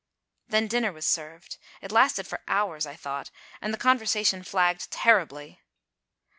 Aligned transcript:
Then 0.47 0.65
dinner 0.67 0.91
was 0.91 1.05
served. 1.05 1.57
It 1.79 1.91
lasted 1.91 2.25
for 2.25 2.41
hours 2.47 2.87
I 2.87 2.95
thought, 2.95 3.29
and 3.61 3.71
the 3.71 3.77
conversation 3.77 4.41
flagged 4.41 4.89
terribly. 4.89 5.61